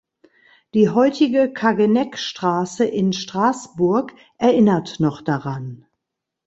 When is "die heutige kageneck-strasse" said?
0.73-2.85